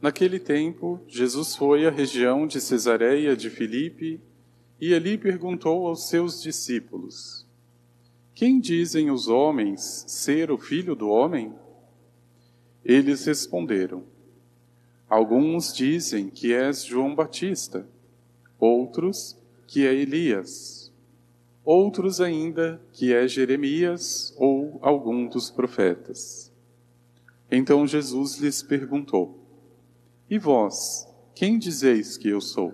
[0.00, 4.18] Naquele tempo, Jesus foi à região de Cesareia de Filipe
[4.80, 7.46] e ali perguntou aos seus discípulos:
[8.34, 11.52] Quem dizem os homens ser o filho do homem?
[12.82, 14.04] Eles responderam:
[15.06, 17.86] Alguns dizem que és João Batista,
[18.58, 20.90] outros que é Elias,
[21.62, 26.50] outros ainda que é Jeremias ou algum dos profetas.
[27.50, 29.39] Então Jesus lhes perguntou:
[30.30, 32.72] e vós, quem dizeis que eu sou?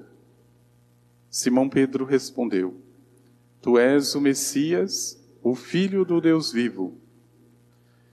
[1.31, 2.79] Simão Pedro respondeu:
[3.63, 7.01] Tu és o Messias, o Filho do Deus vivo.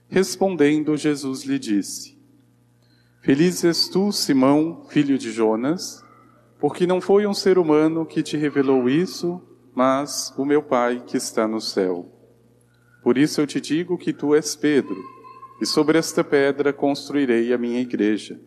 [0.08, 2.16] Respondendo, Jesus lhe disse:
[3.20, 6.02] Feliz és tu, Simão, filho de Jonas,
[6.58, 9.42] porque não foi um ser humano que te revelou isso,
[9.74, 12.10] mas o meu Pai que está no céu.
[13.02, 14.96] Por isso eu te digo que tu és Pedro,
[15.60, 18.40] e sobre esta pedra construirei a minha igreja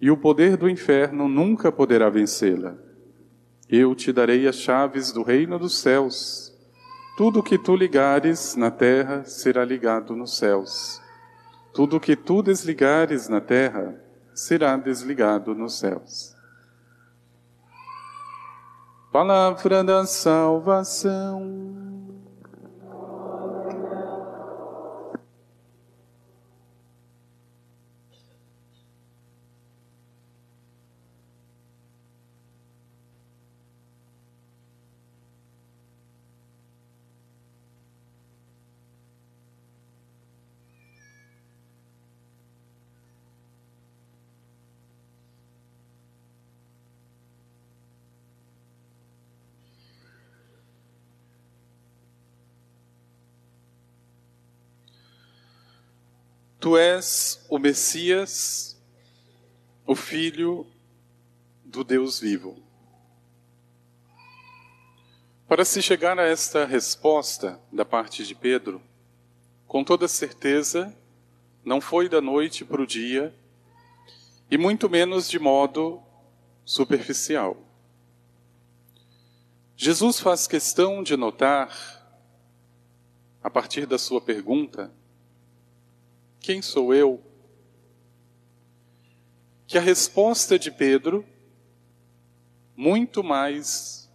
[0.00, 2.76] e o poder do inferno nunca poderá vencê-la.
[3.68, 6.52] Eu te darei as chaves do reino dos céus.
[7.16, 11.00] Tudo que tu ligares na terra será ligado nos céus.
[11.74, 13.94] Tudo que tu desligares na terra
[14.34, 16.34] será desligado nos céus.
[19.12, 21.79] Palavra da salvação.
[56.60, 58.78] Tu és o Messias,
[59.86, 60.66] o Filho
[61.64, 62.62] do Deus vivo.
[65.48, 68.82] Para se chegar a esta resposta da parte de Pedro,
[69.66, 70.94] com toda certeza,
[71.64, 73.34] não foi da noite para o dia,
[74.50, 76.02] e muito menos de modo
[76.62, 77.56] superficial.
[79.74, 81.74] Jesus faz questão de notar,
[83.42, 84.92] a partir da sua pergunta,
[86.40, 87.22] quem sou eu?
[89.66, 91.24] Que a resposta de Pedro,
[92.74, 94.10] muito mais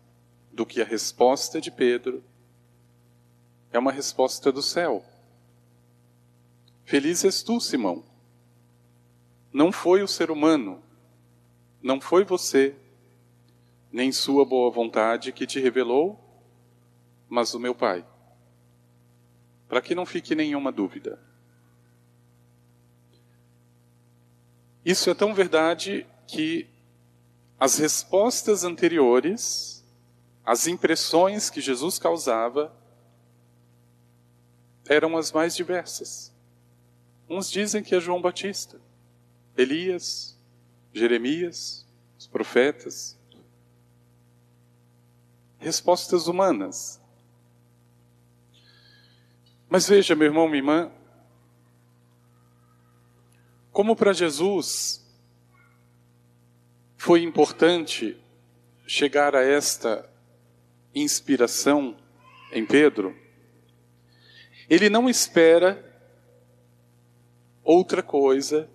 [0.52, 2.24] do que a resposta de Pedro,
[3.72, 5.06] é uma resposta do céu.
[6.84, 8.03] Feliz és tu, Simão.
[9.53, 10.84] Não foi o ser humano,
[11.81, 12.75] não foi você,
[13.91, 16.19] nem sua boa vontade que te revelou,
[17.30, 18.06] mas o meu Pai.
[19.68, 21.19] Para que não fique nenhuma dúvida.
[24.85, 26.69] Isso é tão verdade que
[27.59, 29.84] as respostas anteriores,
[30.46, 32.72] as impressões que Jesus causava,
[34.88, 36.31] eram as mais diversas.
[37.28, 38.79] Uns dizem que é João Batista,
[39.57, 40.38] Elias,
[40.94, 41.84] Jeremias,
[42.19, 43.17] os profetas.
[45.57, 47.02] Respostas humanas.
[49.67, 50.91] Mas veja, meu irmão, minha irmã,
[53.75, 55.06] como para Jesus
[56.96, 58.17] foi importante
[58.88, 60.09] chegar a esta
[60.96, 61.97] inspiração
[62.53, 63.14] em Pedro,
[64.70, 65.94] ele não espera
[67.66, 68.70] outra coisa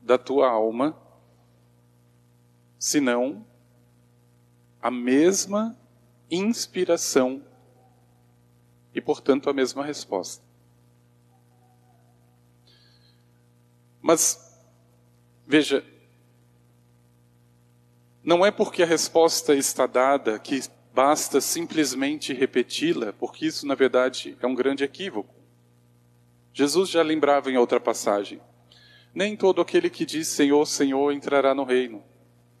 [0.00, 0.98] da tua alma
[2.78, 3.46] senão
[4.80, 5.78] a mesma
[6.30, 7.44] inspiração
[8.94, 10.47] e, portanto, a mesma resposta.
[14.08, 14.58] Mas,
[15.46, 15.84] veja,
[18.24, 20.62] não é porque a resposta está dada que
[20.94, 25.34] basta simplesmente repeti-la, porque isso, na verdade, é um grande equívoco.
[26.54, 28.40] Jesus já lembrava em outra passagem:
[29.12, 32.02] Nem todo aquele que diz Senhor, Senhor entrará no reino,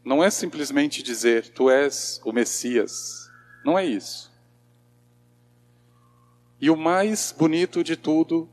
[0.04, 3.30] não é simplesmente dizer tu és o Messias.
[3.64, 4.30] Não é isso.
[6.60, 8.50] E o mais bonito de tudo,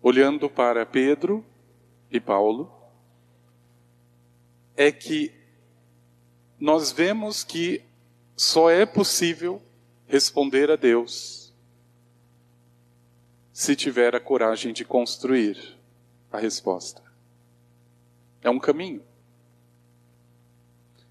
[0.00, 1.44] olhando para Pedro
[2.10, 2.72] e Paulo,
[4.76, 5.32] é que
[6.58, 7.82] nós vemos que
[8.36, 9.62] só é possível
[10.06, 11.52] responder a Deus
[13.52, 15.78] se tiver a coragem de construir
[16.32, 17.02] a resposta.
[18.42, 19.04] É um caminho.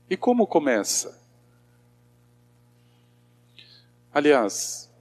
[0.09, 1.21] E como começa?
[4.11, 4.91] Aliás,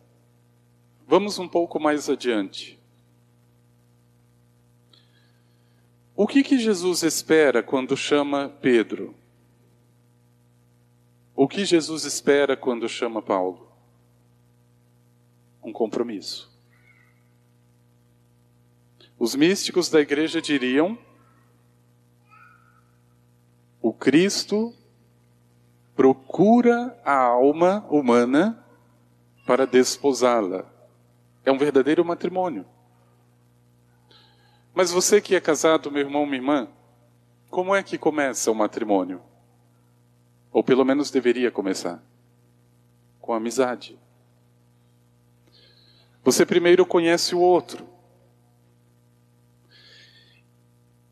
[1.07, 2.78] vamos um pouco mais adiante.
[6.21, 9.15] O que, que Jesus espera quando chama Pedro?
[11.33, 13.71] O que Jesus espera quando chama Paulo?
[15.63, 16.53] Um compromisso.
[19.17, 20.99] Os místicos da igreja diriam:
[23.81, 24.75] o Cristo
[25.95, 28.67] procura a alma humana
[29.47, 30.67] para desposá-la.
[31.45, 32.67] É um verdadeiro matrimônio.
[34.79, 36.69] Mas você que é casado, meu irmão, minha irmã,
[37.51, 39.21] como é que começa o matrimônio?
[40.53, 42.01] Ou pelo menos deveria começar
[43.21, 43.99] com amizade.
[46.23, 47.89] Você primeiro conhece o outro.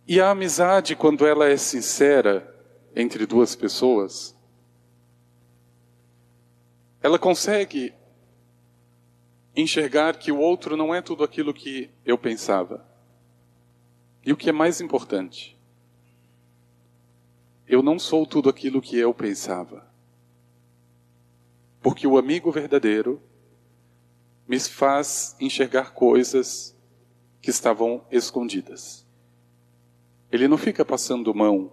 [0.07, 2.49] E a amizade, quando ela é sincera
[2.95, 4.39] entre duas pessoas,
[7.03, 7.93] ela consegue
[9.57, 12.95] enxergar que o outro não é tudo aquilo que eu pensava.
[14.26, 15.56] E o que é mais importante,
[17.69, 19.88] eu não sou tudo aquilo que eu pensava.
[21.81, 23.23] Porque o amigo verdadeiro
[24.49, 26.76] me faz enxergar coisas
[27.40, 29.06] que estavam escondidas.
[30.32, 31.72] Ele não fica passando mão.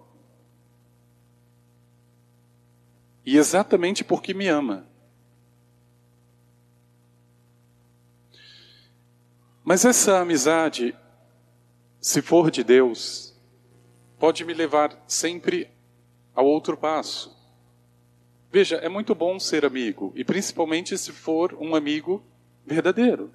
[3.26, 4.86] E exatamente porque me ama.
[9.64, 10.96] Mas essa amizade
[12.04, 13.34] se for de Deus,
[14.18, 15.70] pode me levar sempre
[16.34, 17.34] ao outro passo.
[18.52, 22.22] Veja, é muito bom ser amigo, e principalmente se for um amigo
[22.66, 23.32] verdadeiro.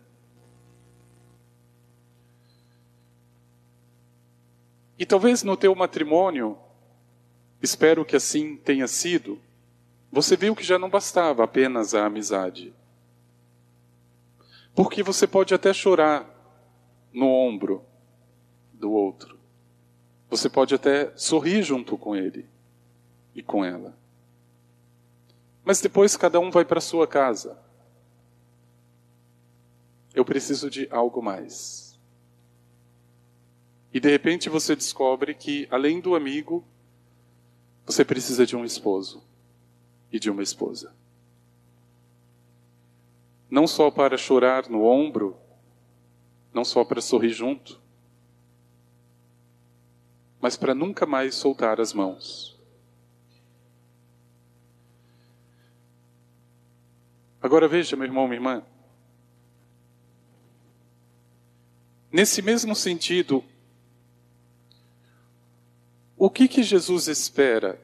[5.00, 6.56] E talvez no teu matrimônio,
[7.64, 9.42] espero que assim tenha sido,
[10.12, 12.72] você viu que já não bastava apenas a amizade.
[14.76, 16.24] Porque você pode até chorar
[17.12, 17.89] no ombro
[18.80, 19.38] do outro.
[20.30, 22.48] Você pode até sorrir junto com ele
[23.36, 23.98] e com ela.
[25.64, 27.60] Mas depois cada um vai para sua casa.
[30.14, 32.00] Eu preciso de algo mais.
[33.94, 36.64] E de repente você descobre que, além do amigo,
[37.86, 39.24] você precisa de um esposo
[40.12, 40.94] e de uma esposa.
[43.50, 45.36] Não só para chorar no ombro,
[46.54, 47.82] não só para sorrir junto,
[50.42, 52.58] mas para nunca mais soltar as mãos.
[57.42, 58.64] Agora veja, meu irmão, minha irmã.
[62.12, 63.44] Nesse mesmo sentido,
[66.18, 67.80] o que que Jesus espera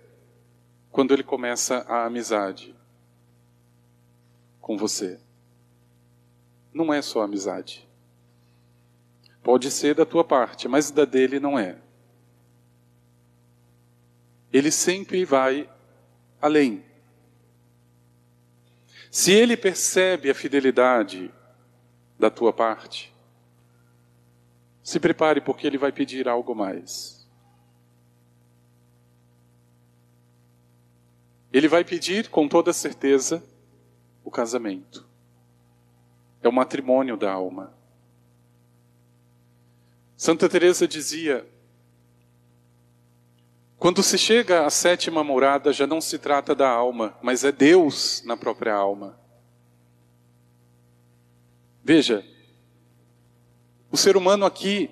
[0.92, 2.76] quando ele começa a amizade
[4.60, 5.20] com você?
[6.74, 7.88] Não é só amizade.
[9.44, 11.85] Pode ser da tua parte, mas da dele não é
[14.58, 15.70] ele sempre vai
[16.42, 16.82] além.
[19.12, 21.30] Se ele percebe a fidelidade
[22.18, 23.14] da tua parte,
[24.82, 27.28] se prepare porque ele vai pedir algo mais.
[31.52, 33.44] Ele vai pedir com toda certeza
[34.24, 35.06] o casamento.
[36.42, 37.74] É o matrimônio da alma.
[40.16, 41.46] Santa Teresa dizia:
[43.86, 48.24] quando se chega à sétima morada, já não se trata da alma, mas é Deus
[48.26, 49.16] na própria alma.
[51.84, 52.26] Veja,
[53.92, 54.90] o ser humano aqui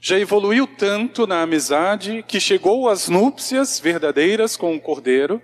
[0.00, 5.40] já evoluiu tanto na amizade que chegou às núpcias verdadeiras com o cordeiro.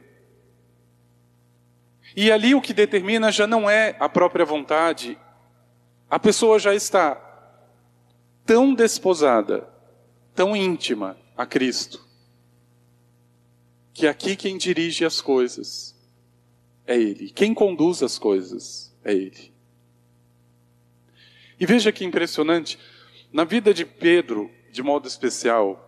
[2.16, 5.16] E ali o que determina já não é a própria vontade,
[6.10, 7.14] a pessoa já está
[8.44, 9.68] tão desposada,
[10.34, 12.03] tão íntima a Cristo,
[13.94, 15.94] que aqui quem dirige as coisas
[16.84, 19.54] é Ele, quem conduz as coisas é Ele.
[21.58, 22.76] E veja que impressionante,
[23.32, 25.80] na vida de Pedro, de modo especial,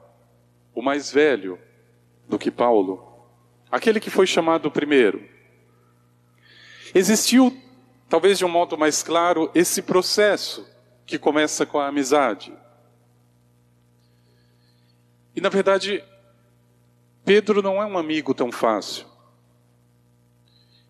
[0.72, 1.58] o mais velho,
[2.28, 3.26] do que Paulo,
[3.70, 5.28] aquele que foi chamado primeiro.
[6.94, 7.56] Existiu,
[8.08, 10.66] talvez de um modo mais claro, esse processo
[11.04, 12.56] que começa com a amizade.
[15.34, 16.02] E na verdade,
[17.26, 19.04] Pedro não é um amigo tão fácil.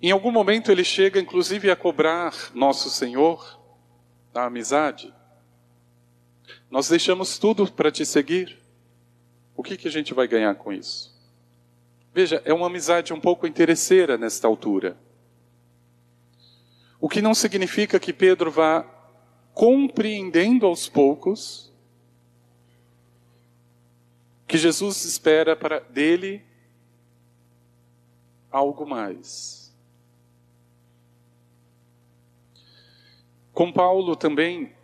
[0.02, 3.58] Em algum momento ele chega, inclusive, a cobrar nosso Senhor
[4.34, 5.14] da amizade.
[6.70, 8.58] Nós deixamos tudo para te seguir.
[9.56, 11.18] O que, que a gente vai ganhar com isso?
[12.12, 14.94] Veja, é uma amizade um pouco interesseira nesta altura.
[17.00, 18.82] O que não significa que Pedro vá
[19.54, 21.72] compreendendo aos poucos
[24.46, 26.44] que Jesus espera para dele
[28.50, 29.74] algo mais.
[33.52, 34.74] Com Paulo também,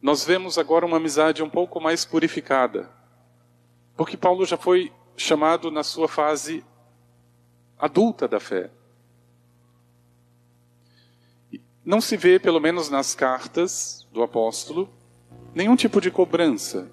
[0.00, 2.90] nós vemos agora uma amizade um pouco mais purificada.
[3.96, 6.64] Porque Paulo já foi chamado na sua fase
[7.78, 8.70] adulta da fé.
[11.84, 14.88] Não se vê, pelo menos nas cartas do apóstolo,
[15.54, 16.90] nenhum tipo de cobrança.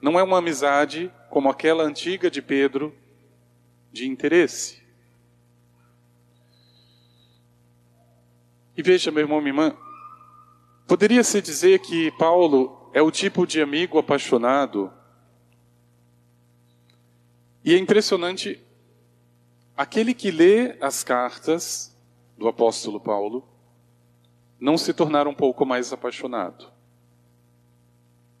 [0.00, 2.94] Não é uma amizade como aquela antiga de Pedro,
[3.92, 4.82] de interesse.
[8.76, 9.76] E veja, meu irmão, minha irmã,
[10.86, 14.92] poderia-se dizer que Paulo é o tipo de amigo apaixonado
[17.66, 18.64] e é impressionante,
[19.76, 21.92] aquele que lê as cartas
[22.38, 23.44] do apóstolo Paulo
[24.60, 26.75] não se tornar um pouco mais apaixonado.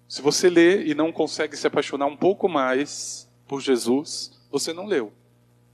[0.08, 4.86] Se você lê e não consegue se apaixonar um pouco mais por Jesus, você não
[4.86, 5.12] leu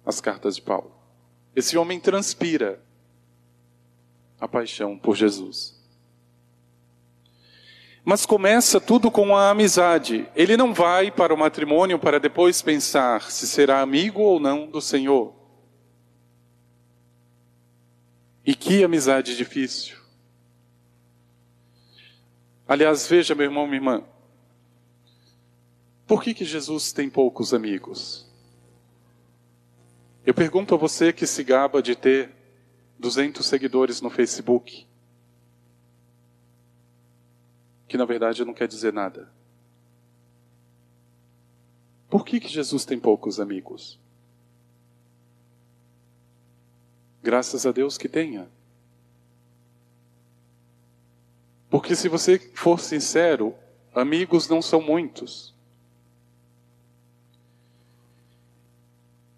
[0.04, 0.92] as cartas de Paulo.
[1.54, 2.80] Esse homem transpira
[4.40, 5.80] a paixão por Jesus.
[8.04, 10.28] Mas começa tudo com a amizade.
[10.34, 14.80] Ele não vai para o matrimônio para depois pensar se será amigo ou não do
[14.80, 15.34] Senhor.
[18.44, 19.96] E que amizade difícil.
[22.66, 24.04] Aliás, veja, meu irmão, minha irmã,
[26.12, 28.30] por que, que Jesus tem poucos amigos?
[30.26, 32.30] Eu pergunto a você que se gaba de ter
[32.98, 34.86] 200 seguidores no Facebook
[37.88, 39.32] que na verdade não quer dizer nada.
[42.10, 43.98] Por que, que Jesus tem poucos amigos?
[47.22, 48.50] Graças a Deus que tenha.
[51.70, 53.54] Porque se você for sincero,
[53.94, 55.52] amigos não são muitos.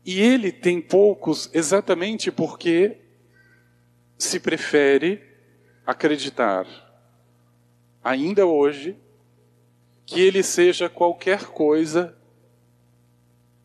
[0.05, 2.99] E ele tem poucos exatamente porque
[4.19, 5.23] se prefere
[5.87, 6.67] acreditar
[8.03, 8.99] ainda hoje,
[10.05, 12.15] que ele seja qualquer coisa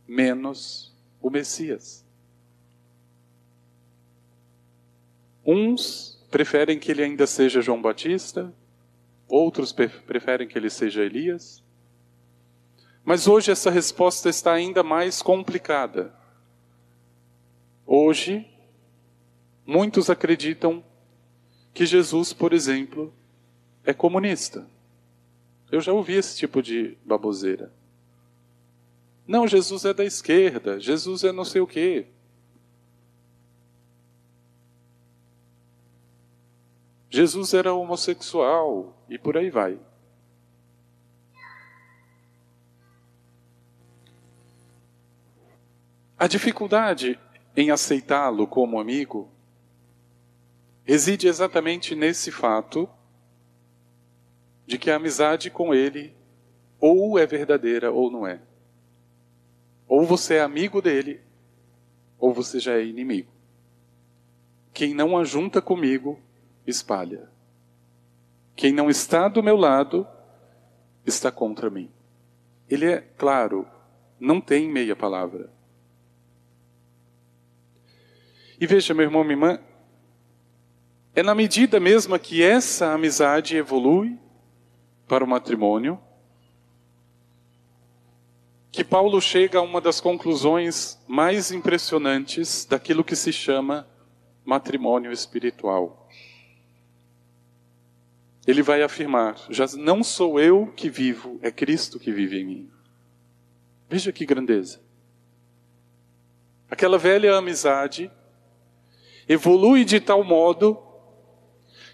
[0.07, 2.05] menos o Messias.
[5.45, 8.53] Uns preferem que ele ainda seja João Batista,
[9.27, 11.61] outros preferem que ele seja Elias.
[13.03, 16.13] Mas hoje essa resposta está ainda mais complicada.
[17.91, 18.47] Hoje,
[19.65, 20.83] muitos acreditam
[21.73, 23.11] que Jesus, por exemplo,
[23.83, 24.69] é comunista.
[25.71, 27.73] Eu já ouvi esse tipo de baboseira.
[29.25, 32.05] Não, Jesus é da esquerda, Jesus é não sei o quê.
[37.09, 39.79] Jesus era homossexual e por aí vai.
[46.19, 47.19] A dificuldade
[47.59, 49.29] em aceitá-lo como amigo
[50.85, 52.89] reside exatamente nesse fato
[54.65, 56.15] de que a amizade com ele
[56.79, 58.39] ou é verdadeira ou não é.
[59.89, 61.19] Ou você é amigo dele,
[62.17, 63.29] ou você já é inimigo.
[64.71, 66.17] Quem não ajunta comigo,
[66.65, 67.29] espalha.
[68.55, 70.07] Quem não está do meu lado,
[71.05, 71.91] está contra mim.
[72.69, 73.67] Ele é claro,
[74.17, 75.58] não tem meia palavra.
[78.59, 79.59] E veja, meu irmão, minha irmã,
[81.15, 84.17] é na medida mesma que essa amizade evolui,
[85.07, 85.99] para o matrimônio,
[88.71, 93.87] que Paulo chega a uma das conclusões mais impressionantes daquilo que se chama
[94.45, 96.07] matrimônio espiritual.
[98.45, 102.71] Ele vai afirmar: já não sou eu que vivo, é Cristo que vive em mim.
[103.89, 104.79] Veja que grandeza.
[106.69, 108.11] Aquela velha amizade
[109.29, 110.77] evolui de tal modo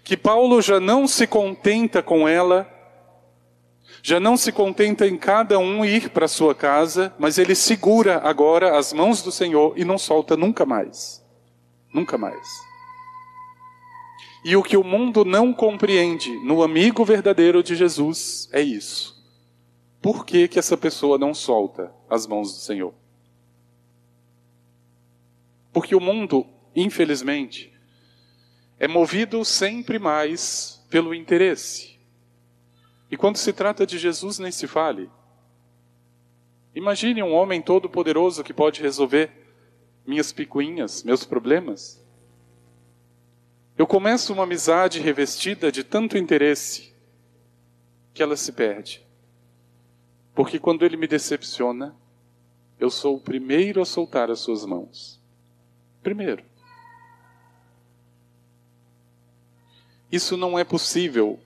[0.02, 2.72] que Paulo já não se contenta com ela
[4.02, 8.78] já não se contenta em cada um ir para sua casa, mas ele segura agora
[8.78, 11.24] as mãos do Senhor e não solta nunca mais.
[11.92, 12.46] Nunca mais.
[14.44, 19.16] E o que o mundo não compreende no amigo verdadeiro de Jesus é isso.
[20.00, 22.94] Por que, que essa pessoa não solta as mãos do Senhor?
[25.72, 27.72] Porque o mundo, infelizmente,
[28.78, 31.98] é movido sempre mais pelo interesse.
[33.10, 35.10] E quando se trata de Jesus, nem se fale.
[36.74, 39.30] Imagine um homem todo-poderoso que pode resolver
[40.06, 42.04] minhas picuinhas, meus problemas.
[43.78, 46.94] Eu começo uma amizade revestida de tanto interesse
[48.12, 49.04] que ela se perde.
[50.34, 51.96] Porque quando ele me decepciona,
[52.78, 55.20] eu sou o primeiro a soltar as suas mãos.
[56.02, 56.44] Primeiro.
[60.10, 61.38] Isso não é possível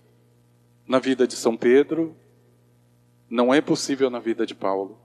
[0.87, 2.17] na vida de São Pedro,
[3.29, 5.01] não é possível na vida de Paulo.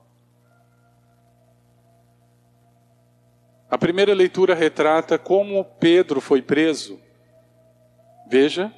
[3.70, 7.00] A primeira leitura retrata como Pedro foi preso
[8.26, 8.72] Veja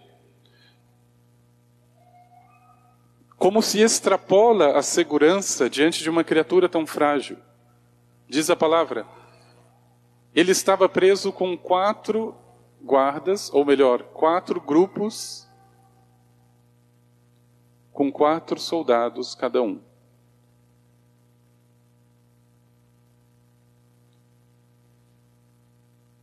[3.39, 7.39] como se extrapola a segurança diante de uma criatura tão frágil.
[8.29, 9.07] Diz a palavra.
[10.35, 12.35] Ele estava preso com quatro
[12.83, 15.49] guardas, ou melhor, quatro grupos,
[17.93, 19.81] com quatro soldados cada um.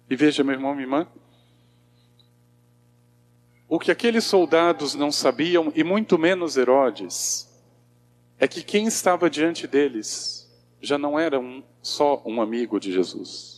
[0.09, 1.07] E veja, meu irmão, minha irmã,
[3.67, 7.51] o que aqueles soldados não sabiam, e muito menos Herodes,
[8.37, 13.54] é que quem estava diante deles já não era um, só um amigo de Jesus.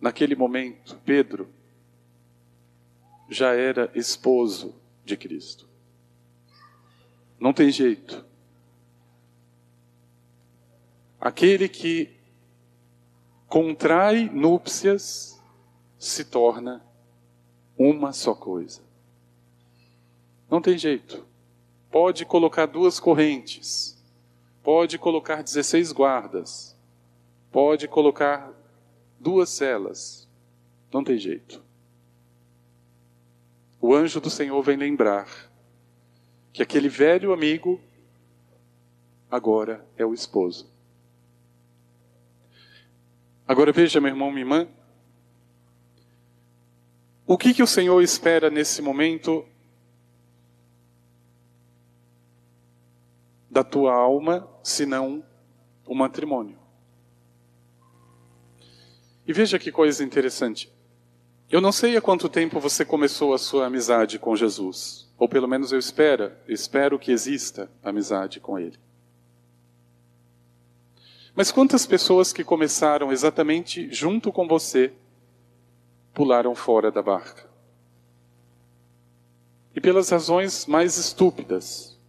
[0.00, 1.48] Naquele momento, Pedro
[3.28, 4.74] já era esposo
[5.04, 5.68] de Cristo.
[7.38, 8.24] Não tem jeito.
[11.20, 12.16] Aquele que
[13.48, 15.40] contrai núpcias
[15.98, 16.84] se torna
[17.76, 18.82] uma só coisa.
[20.50, 21.26] Não tem jeito.
[21.90, 23.96] Pode colocar duas correntes,
[24.62, 26.76] pode colocar 16 guardas,
[27.50, 28.52] pode colocar
[29.18, 30.28] duas celas.
[30.92, 31.62] Não tem jeito.
[33.80, 35.28] O anjo do Senhor vem lembrar
[36.52, 37.80] que aquele velho amigo
[39.30, 40.70] agora é o esposo.
[43.46, 44.68] Agora veja, meu irmão, minha irmã,
[47.26, 49.46] o que, que o Senhor espera nesse momento
[53.50, 55.24] da tua alma, senão
[55.86, 56.58] o matrimônio?
[59.28, 60.72] E veja que coisa interessante.
[61.50, 65.46] Eu não sei há quanto tempo você começou a sua amizade com Jesus, ou pelo
[65.46, 68.78] menos eu espero, espero que exista amizade com Ele.
[71.34, 74.94] Mas quantas pessoas que começaram exatamente junto com você
[76.14, 77.46] pularam fora da barca.
[79.76, 82.00] E pelas razões mais estúpidas.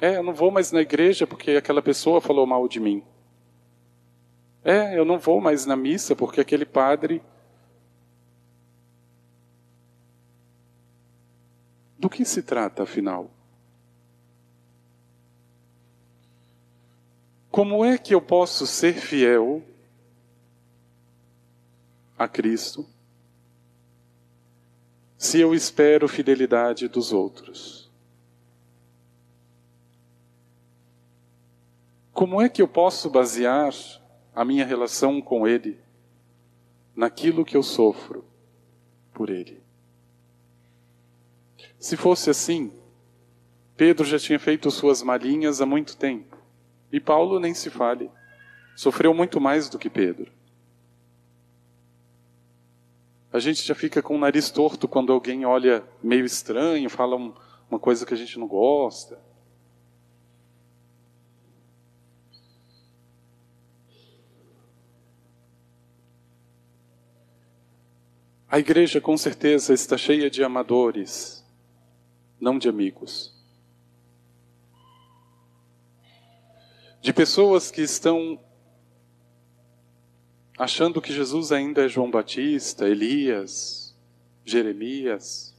[0.00, 3.04] É, eu não vou mais na igreja porque aquela pessoa falou mal de mim.
[4.62, 7.22] É, eu não vou mais na missa porque aquele padre.
[11.98, 13.30] Do que se trata, afinal?
[17.50, 19.62] Como é que eu posso ser fiel
[22.16, 22.86] a Cristo
[25.18, 27.90] se eu espero fidelidade dos outros?
[32.12, 33.72] Como é que eu posso basear
[34.34, 35.78] a minha relação com Ele
[36.94, 38.24] naquilo que eu sofro
[39.12, 39.62] por Ele?
[41.78, 42.72] Se fosse assim,
[43.76, 46.36] Pedro já tinha feito suas malinhas há muito tempo.
[46.92, 48.10] E Paulo nem se fale.
[48.76, 50.30] Sofreu muito mais do que Pedro.
[53.32, 57.32] A gente já fica com o nariz torto quando alguém olha meio estranho, fala um,
[57.70, 59.18] uma coisa que a gente não gosta.
[68.50, 71.46] A igreja com certeza está cheia de amadores,
[72.40, 73.32] não de amigos.
[77.00, 78.40] De pessoas que estão
[80.58, 83.96] achando que Jesus ainda é João Batista, Elias,
[84.44, 85.56] Jeremias.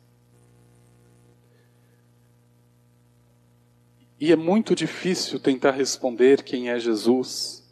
[4.19, 7.65] E é muito difícil tentar responder quem é Jesus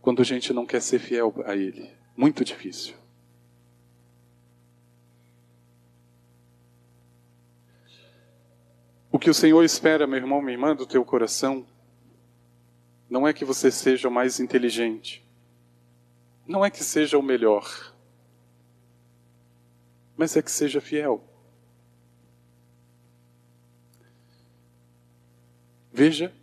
[0.00, 2.05] quando a gente não quer ser fiel a Ele.
[2.16, 2.94] Muito difícil.
[9.12, 11.66] O que o Senhor espera, meu irmão, minha irmã, do teu coração,
[13.08, 15.24] não é que você seja o mais inteligente,
[16.46, 17.94] não é que seja o melhor,
[20.16, 21.22] mas é que seja fiel.
[25.92, 26.34] Veja,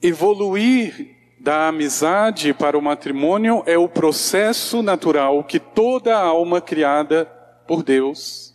[0.00, 7.24] evoluir da amizade para o matrimônio é o processo natural que toda alma criada
[7.66, 8.54] por Deus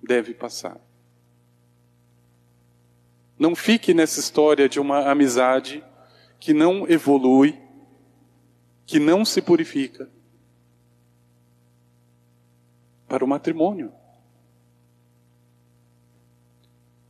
[0.00, 0.80] deve passar.
[3.36, 5.84] Não fique nessa história de uma amizade
[6.38, 7.60] que não evolui,
[8.86, 10.08] que não se purifica
[13.08, 13.92] para o matrimônio.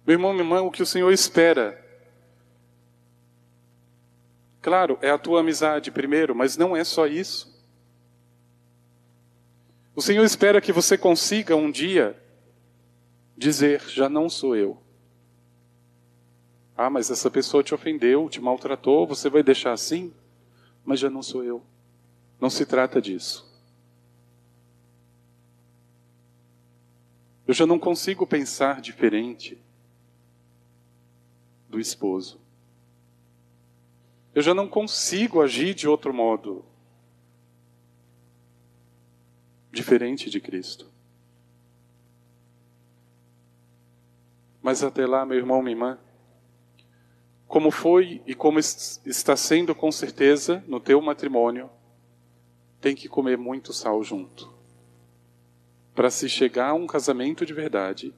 [0.06, 1.85] Meu irmão, minha irmã, o que o Senhor espera
[4.66, 7.56] Claro, é a tua amizade primeiro, mas não é só isso.
[9.94, 12.20] O Senhor espera que você consiga um dia
[13.36, 14.82] dizer: já não sou eu.
[16.76, 20.12] Ah, mas essa pessoa te ofendeu, te maltratou, você vai deixar assim?
[20.84, 21.62] Mas já não sou eu.
[22.40, 23.48] Não se trata disso.
[27.46, 29.56] Eu já não consigo pensar diferente
[31.68, 32.44] do esposo.
[34.36, 36.62] Eu já não consigo agir de outro modo.
[39.72, 40.92] Diferente de Cristo.
[44.62, 45.98] Mas até lá, meu irmão, minha irmã,
[47.48, 51.70] como foi e como está sendo com certeza no teu matrimônio,
[52.78, 54.52] tem que comer muito sal junto.
[55.94, 58.14] Para se chegar a um casamento de verdade,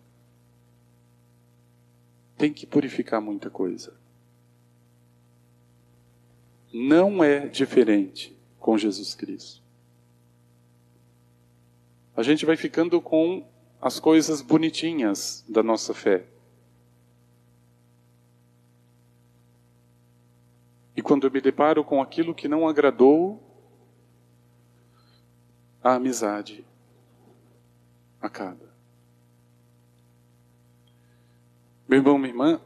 [2.36, 3.97] tem que purificar muita coisa
[6.72, 9.62] não é diferente com Jesus Cristo.
[12.16, 13.46] A gente vai ficando com
[13.80, 16.26] as coisas bonitinhas da nossa fé.
[20.96, 23.40] E quando eu me deparo com aquilo que não agradou,
[25.82, 26.66] a amizade
[28.20, 28.68] acaba.
[31.88, 32.60] Meu irmão, minha irmã,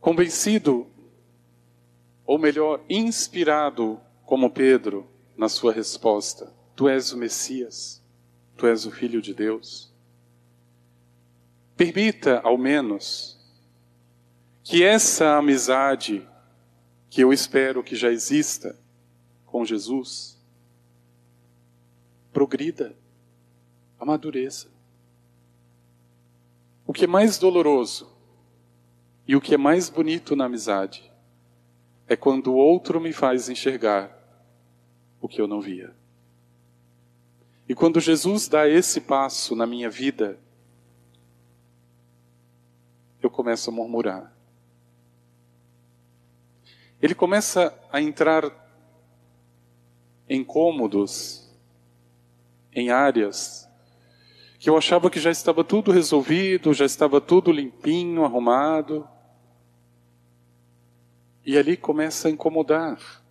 [0.00, 0.91] convencido
[2.26, 8.02] ou melhor, inspirado como Pedro na sua resposta: Tu és o Messias,
[8.56, 9.92] tu és o Filho de Deus.
[11.76, 13.38] Permita, ao menos,
[14.62, 16.26] que essa amizade
[17.10, 18.78] que eu espero que já exista
[19.44, 20.40] com Jesus
[22.32, 22.96] progrida,
[24.00, 24.70] amadureça.
[26.86, 28.10] O que é mais doloroso
[29.28, 31.11] e o que é mais bonito na amizade
[32.12, 34.10] é quando o outro me faz enxergar
[35.18, 35.94] o que eu não via.
[37.66, 40.38] E quando Jesus dá esse passo na minha vida,
[43.22, 44.30] eu começo a murmurar.
[47.00, 48.50] Ele começa a entrar
[50.28, 51.50] em cômodos,
[52.74, 53.68] em áreas
[54.58, 59.08] que eu achava que já estava tudo resolvido, já estava tudo limpinho, arrumado.
[61.44, 63.22] E ali começa a incomodar.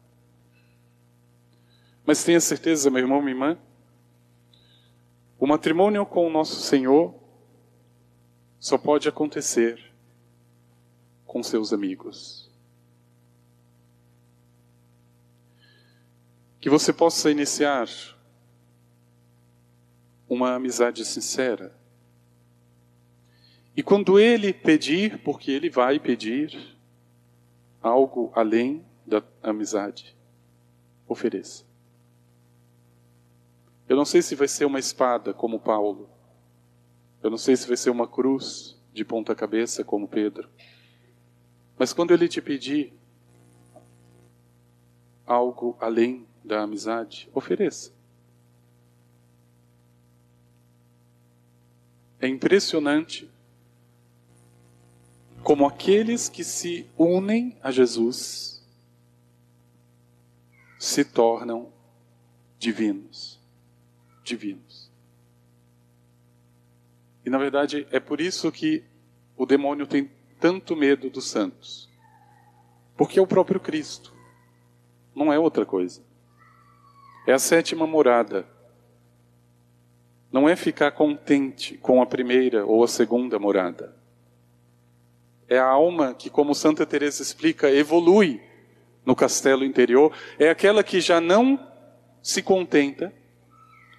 [2.05, 3.57] Mas tenha certeza, meu irmão, minha irmã,
[5.39, 7.15] o matrimônio com o nosso Senhor
[8.59, 9.91] só pode acontecer
[11.25, 12.49] com seus amigos.
[16.59, 17.87] Que você possa iniciar
[20.29, 21.75] uma amizade sincera.
[23.75, 26.77] E quando ele pedir, porque ele vai pedir,
[27.81, 30.15] algo além da amizade,
[31.07, 31.65] ofereça.
[33.89, 36.09] Eu não sei se vai ser uma espada como Paulo.
[37.21, 40.49] Eu não sei se vai ser uma cruz de ponta cabeça como Pedro.
[41.77, 42.93] Mas quando ele te pedir
[45.25, 47.93] algo além da amizade, ofereça.
[52.19, 53.30] É impressionante
[55.43, 58.63] como aqueles que se unem a Jesus
[60.79, 61.71] se tornam
[62.59, 63.39] divinos.
[64.23, 64.91] Divinos.
[67.25, 68.83] E na verdade é por isso que
[69.35, 71.89] o demônio tem tanto medo dos santos.
[72.95, 74.13] Porque é o próprio Cristo.
[75.15, 76.03] Não é outra coisa.
[77.25, 78.47] É a sétima morada.
[80.31, 84.01] Não é ficar contente com a primeira ou a segunda morada
[85.51, 88.41] é a alma que, como Santa Teresa explica, evolui
[89.05, 91.59] no castelo interior, é aquela que já não
[92.23, 93.13] se contenta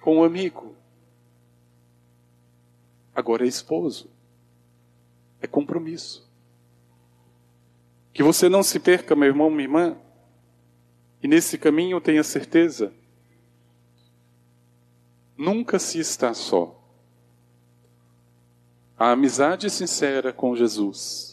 [0.01, 0.75] com o amigo.
[3.13, 4.09] agora é esposo.
[5.39, 6.27] É compromisso.
[8.11, 9.97] Que você não se perca, meu irmão, minha irmã,
[11.21, 12.91] e nesse caminho tenha certeza,
[15.37, 16.83] nunca se está só.
[18.97, 21.32] A amizade sincera com Jesus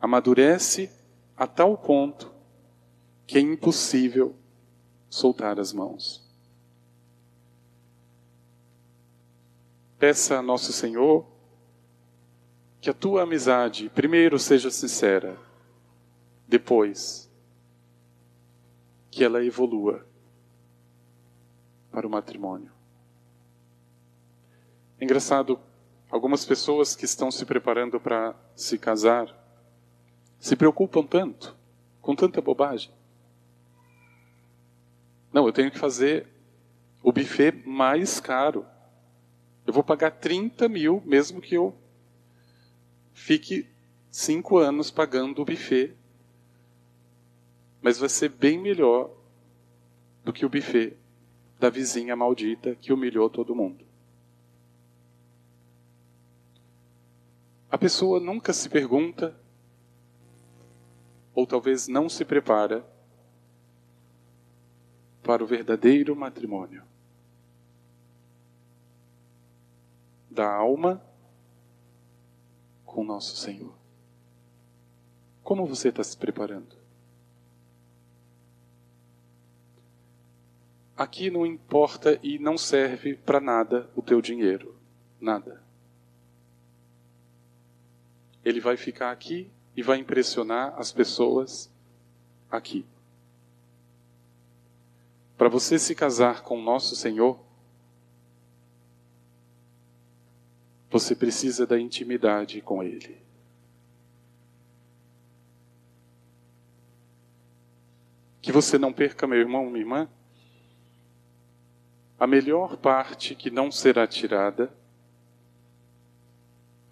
[0.00, 0.90] amadurece
[1.36, 2.32] a tal ponto
[3.26, 4.34] que é impossível
[5.08, 6.24] soltar as mãos.
[9.98, 11.26] Peça a Nosso Senhor
[12.80, 15.36] que a tua amizade primeiro seja sincera,
[16.46, 17.28] depois
[19.10, 20.06] que ela evolua
[21.90, 22.70] para o matrimônio.
[25.00, 25.58] É engraçado,
[26.10, 29.45] algumas pessoas que estão se preparando para se casar
[30.38, 31.56] se preocupam tanto,
[32.00, 32.90] com tanta bobagem.
[35.32, 36.26] Não, eu tenho que fazer
[37.02, 38.64] o buffet mais caro.
[39.66, 41.76] Eu vou pagar 30 mil, mesmo que eu
[43.12, 43.68] fique
[44.10, 45.94] cinco anos pagando o buffet.
[47.82, 49.10] Mas vai ser bem melhor
[50.24, 50.96] do que o buffet
[51.58, 53.84] da vizinha maldita que humilhou todo mundo.
[57.70, 59.38] A pessoa nunca se pergunta,
[61.36, 62.82] ou talvez não se prepara,
[65.22, 66.82] para o verdadeiro matrimônio.
[70.30, 71.02] Da alma
[72.86, 73.74] com nosso Senhor.
[75.42, 76.74] Como você está se preparando?
[80.96, 84.74] Aqui não importa e não serve para nada o teu dinheiro.
[85.20, 85.62] Nada.
[88.42, 91.70] Ele vai ficar aqui e vai impressionar as pessoas
[92.50, 92.84] aqui.
[95.36, 97.38] Para você se casar com nosso Senhor,
[100.96, 103.20] Você precisa da intimidade com Ele.
[108.40, 110.08] Que você não perca, meu irmão, minha irmã,
[112.18, 114.72] a melhor parte que não será tirada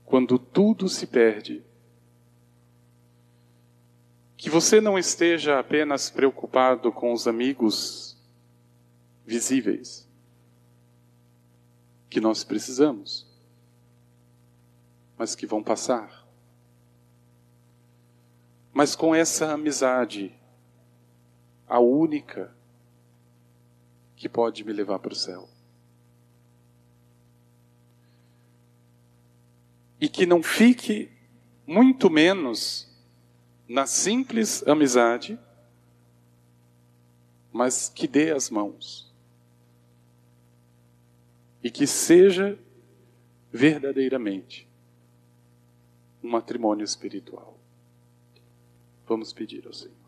[0.05, 1.65] quando tudo se perde.
[4.45, 8.15] Que você não esteja apenas preocupado com os amigos
[9.25, 10.07] visíveis,
[12.11, 13.27] que nós precisamos
[15.17, 16.29] mas que vão passar.
[18.71, 20.31] Mas com essa amizade,
[21.67, 22.55] a única
[24.15, 25.49] que pode me levar para o céu.
[29.99, 31.11] E que não fique
[31.67, 32.94] muito menos
[33.69, 35.39] na simples amizade,
[37.53, 39.13] mas que dê as mãos.
[41.63, 42.59] E que seja
[43.51, 44.69] verdadeiramente
[46.23, 47.59] um matrimônio espiritual.
[49.07, 50.04] Vamos pedir ao Senhor.